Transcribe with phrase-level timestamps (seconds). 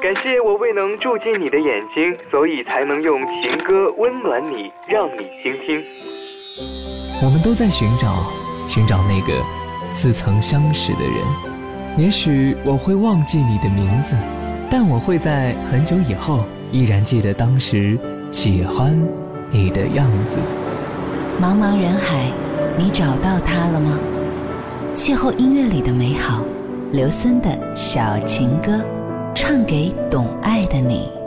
[0.00, 5.80] 感谢我未能住进你的眼睛，所以才能用情歌温暖你，让你倾听。
[7.22, 8.30] 我们都在寻找，
[8.68, 9.42] 寻找那个
[9.92, 11.14] 似曾相识的人。
[11.96, 14.14] 也许我会忘记你的名字，
[14.70, 17.98] 但我会在很久以后依然记得当时
[18.30, 18.96] 喜欢
[19.50, 20.38] 你的样子。
[21.42, 22.30] 茫茫人海，
[22.76, 23.98] 你找到他了吗？
[24.96, 26.44] 邂逅音乐里的美好，
[26.92, 28.80] 刘森的小情歌，
[29.40, 31.17] 唱给懂爱的你。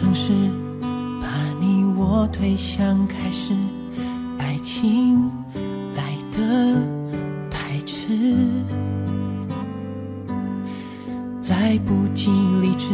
[0.00, 0.32] 城市，
[1.20, 1.28] 把
[1.60, 3.52] 你我推向开始，
[4.38, 5.30] 爱情
[5.94, 6.74] 来得
[7.50, 8.08] 太迟，
[11.50, 12.30] 来不及
[12.62, 12.88] 理智，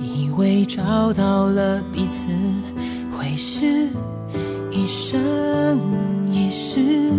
[0.00, 2.24] 以为找到了彼此，
[3.12, 3.90] 会是
[4.70, 5.78] 一生
[6.32, 7.12] 一世，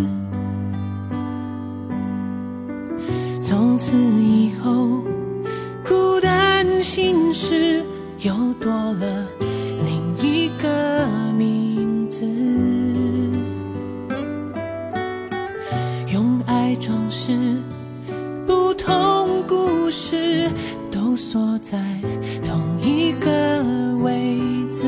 [3.40, 4.87] 从此以后。
[8.68, 9.26] 多了
[9.86, 12.26] 另一个名字，
[16.12, 17.34] 用爱装饰
[18.46, 20.50] 不同故事，
[20.90, 21.78] 都锁在
[22.44, 23.64] 同一个
[24.02, 24.38] 位
[24.70, 24.84] 置。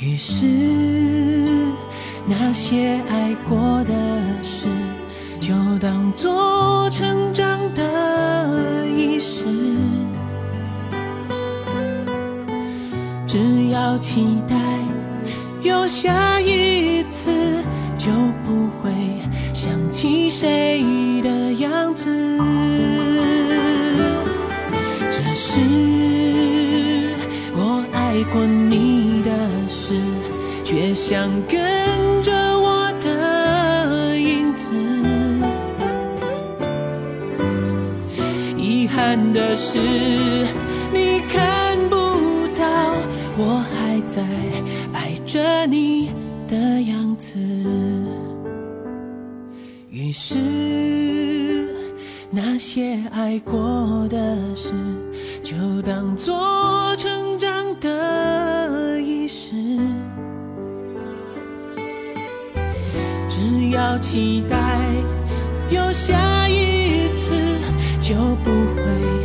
[0.00, 0.44] 于是
[2.24, 3.92] 那些爱过的
[4.44, 4.68] 事，
[5.40, 7.50] 就当做成长。
[7.74, 9.18] 的仪
[13.84, 14.54] 好，期待
[15.60, 17.32] 有下一次，
[17.98, 18.12] 就
[18.46, 18.92] 不会
[19.52, 22.38] 想起谁的样子。
[25.10, 25.58] 这是
[27.56, 29.32] 我爱过你的
[29.68, 30.00] 事，
[30.62, 31.60] 却想跟
[32.22, 32.30] 着。
[39.34, 39.78] 的是
[40.92, 41.51] 你看不到，我还
[44.14, 44.22] 在
[44.92, 46.10] 爱着你
[46.46, 47.38] 的样子。
[49.88, 50.36] 于是
[52.30, 54.70] 那些爱过的事，
[55.42, 57.50] 就当做成长
[57.80, 59.54] 的仪式。
[63.30, 64.56] 只要期待
[65.70, 67.32] 有下一次，
[68.02, 69.21] 就不会。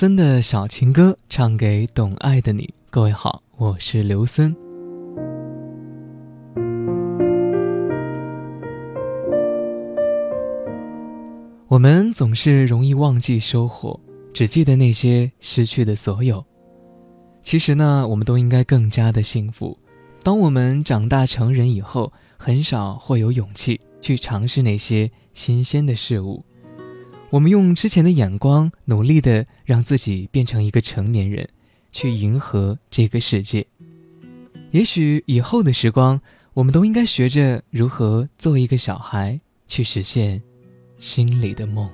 [0.00, 2.72] 森的小情歌，唱给懂爱的你。
[2.88, 4.56] 各位好，我是刘森。
[11.68, 14.00] 我们总是容易忘记收获，
[14.32, 16.42] 只记得那些失去的所有。
[17.42, 19.78] 其实呢，我们都应该更加的幸福。
[20.22, 26.42] 当我们长大成人以后，很少会有勇气去尝试那些新鲜的事物。
[27.30, 31.48] 我们用之前的眼光，努力的让自己变成一个成年人，
[31.92, 33.64] 去迎合这个世界。
[34.72, 36.20] 也许以后的时光，
[36.54, 40.42] 我们都应该学着如何做一个小孩，去实现
[40.98, 41.88] 心里的梦。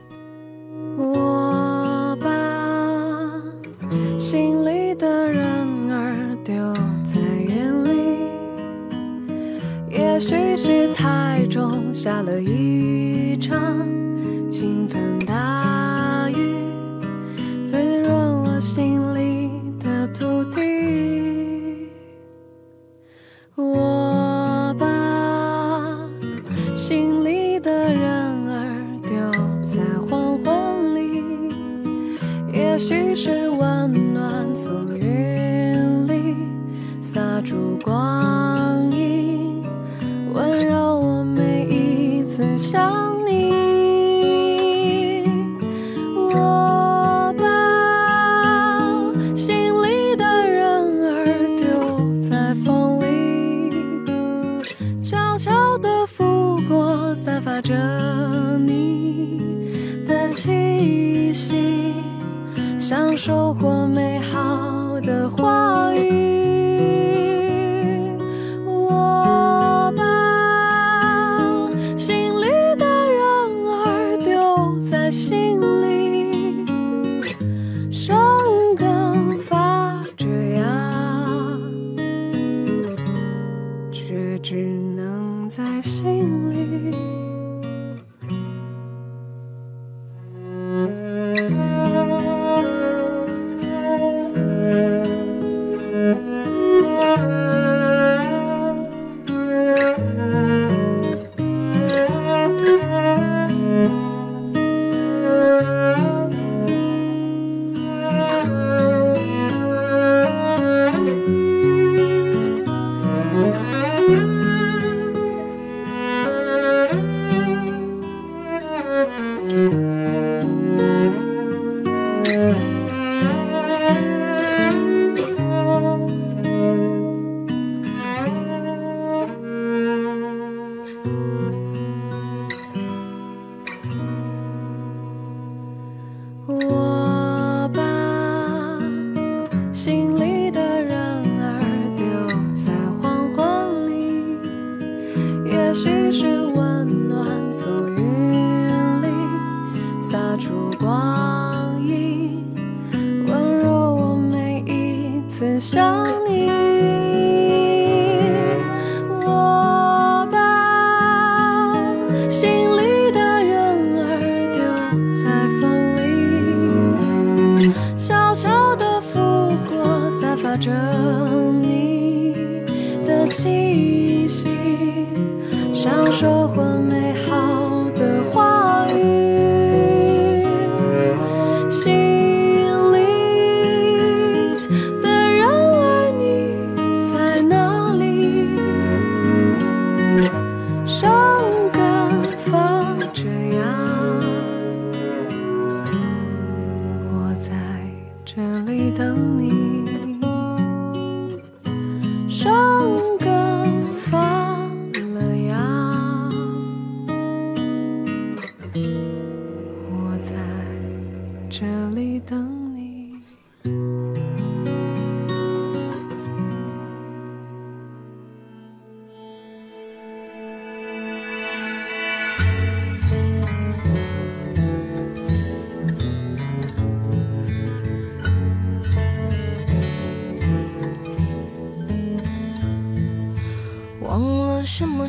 [37.47, 39.63] 烛光影
[40.35, 43.16] 温柔我每一次想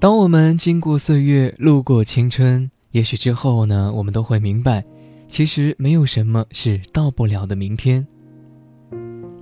[0.00, 2.70] 当我们经过岁月，路过青春。
[2.92, 4.84] 也许之后呢，我们都会明白，
[5.28, 8.06] 其实没有什么是到不了的明天。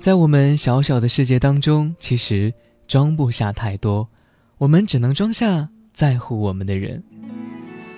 [0.00, 2.52] 在我们小小的世界当中，其实
[2.88, 4.08] 装不下太多，
[4.56, 7.04] 我们只能装下在乎我们的人。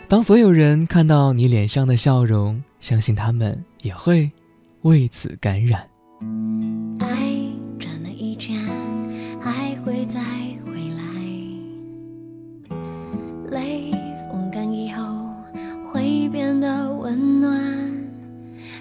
[0.09, 4.29] 当所有人看到你脸上的笑容，相信他们也会
[4.83, 5.87] 为此感染。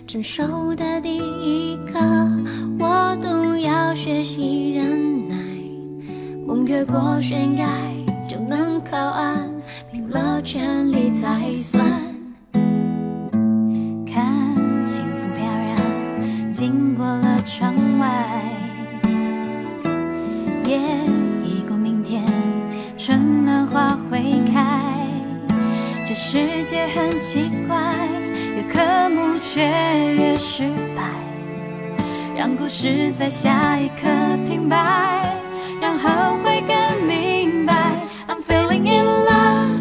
[0.07, 1.99] 成熟的第一课，
[2.79, 5.35] 我都要学习忍耐。
[6.47, 7.67] 梦越过悬崖
[8.29, 9.51] 就能靠岸，
[9.91, 11.83] 拼了全力才算。
[14.05, 14.25] 看
[14.87, 18.49] 清风飘然经过了窗外，
[20.63, 20.79] 夜
[21.43, 22.23] 已过明天，
[22.97, 24.23] 春暖花会
[24.53, 25.05] 开。
[26.07, 27.75] 这世界很奇怪，
[29.39, 29.61] 却
[30.15, 31.03] 越失败，
[32.35, 34.07] 让故事在下一刻
[34.45, 34.75] 停摆，
[35.81, 36.75] 然后会更
[37.05, 37.73] 明白。
[38.27, 39.79] I'm feeling in love,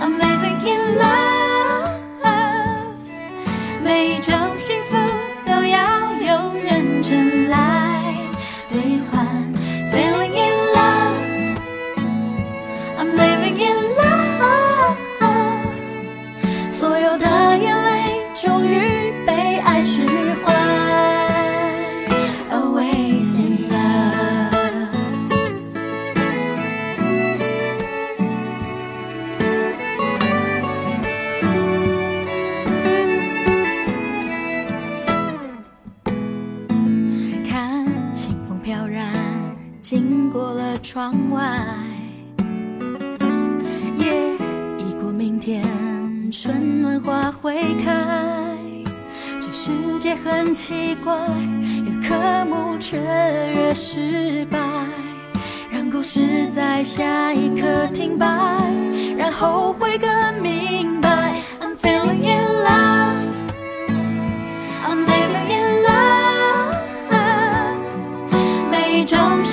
[0.00, 1.90] I'm living in love，
[3.82, 4.96] 每一种幸福
[5.44, 7.75] 都要有人真来
[41.06, 41.40] 窗外，
[43.96, 44.34] 夜
[44.76, 45.62] 已过明天，
[46.32, 47.94] 春暖花会开。
[49.40, 49.70] 这世
[50.00, 51.16] 界很奇怪，
[51.84, 52.96] 越渴慕却
[53.54, 54.58] 越失败，
[55.70, 58.26] 让故事在下一刻停摆，
[59.16, 60.10] 然后会更
[60.42, 61.40] 明白。
[61.60, 63.22] I'm feeling in love,
[64.84, 66.74] I'm living in love，
[68.72, 69.44] 每一种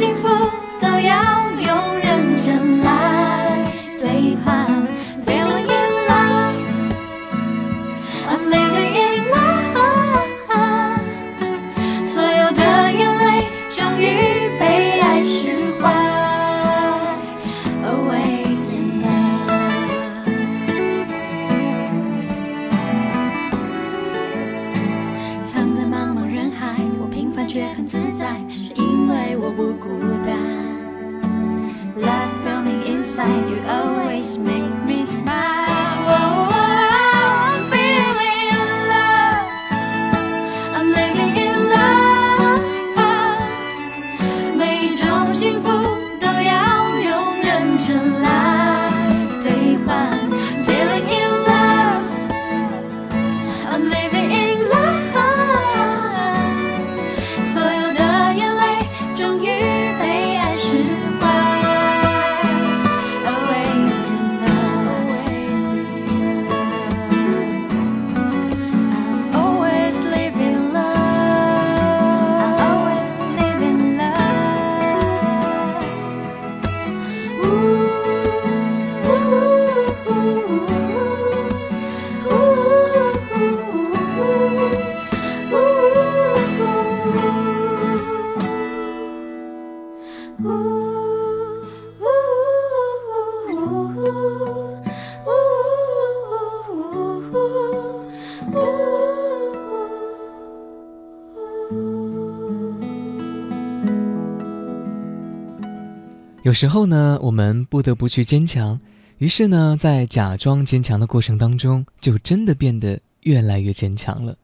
[106.44, 108.78] 有时候呢，我们不得不去坚强，
[109.18, 114.36] 于是呢，在假装坚强的过程当中，就真的变得越来越坚强了。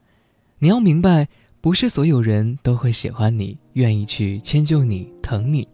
[0.60, 1.28] 你要明白，
[1.60, 5.68] 不是所有人都会喜欢你，愿意去迁就你、疼你。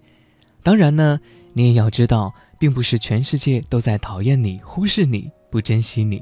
[0.63, 1.19] 当然呢，
[1.53, 6.19] 你也要知道，并不是全世界都在讨厌你、忽视你、不珍惜你。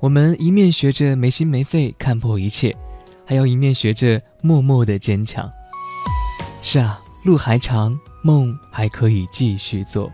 [0.00, 2.76] 我们一面学着没心没肺看破一切，
[3.24, 5.48] 还要一面学着默默的坚强。
[6.60, 7.98] 是啊，路还长。
[8.22, 10.10] 梦还可以继续做，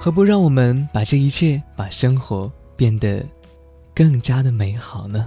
[0.00, 3.24] 何不让我们把这一切，把生活变得
[3.94, 5.24] 更加的美好呢？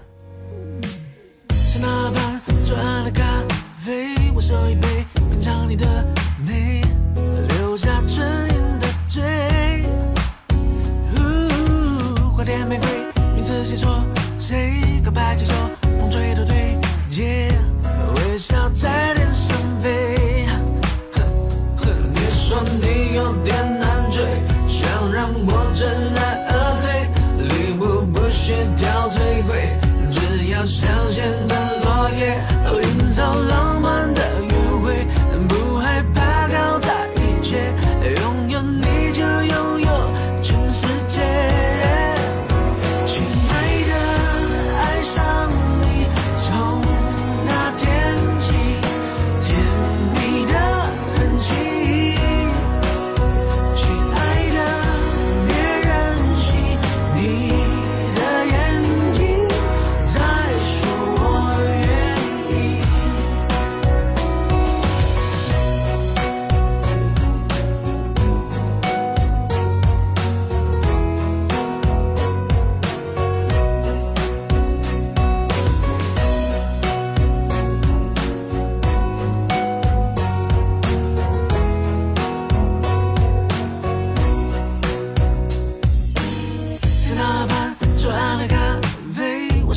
[1.47, 3.23] 在那盘左岸的咖
[3.77, 6.05] 啡，我手一杯，品尝你的
[6.45, 6.81] 美，
[7.57, 9.23] 留下唇印的嘴。
[12.35, 12.87] 花店玫瑰，
[13.33, 14.03] 名字写错，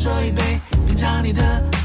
[0.07, 1.76] 喝一杯，品尝你的。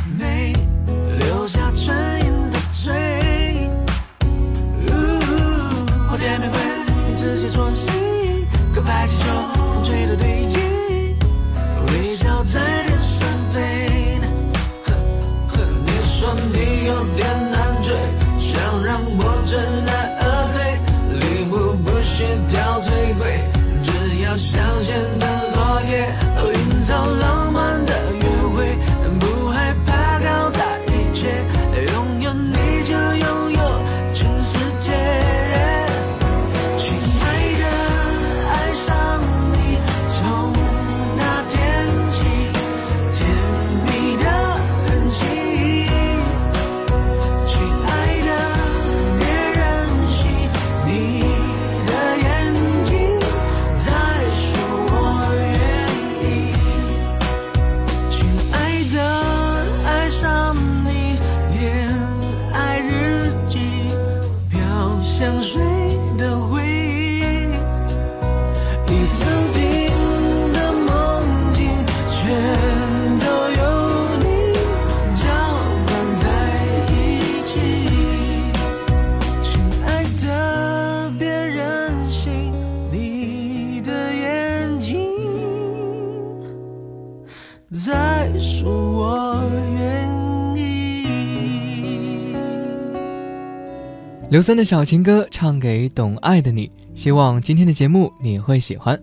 [94.32, 98.98] 刘森的小情歌唱给懂爱的你，希望今天的节目你会喜欢。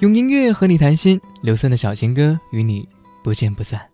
[0.00, 2.86] 用音乐和你谈心，刘森的小情歌与你
[3.22, 3.93] 不见不散。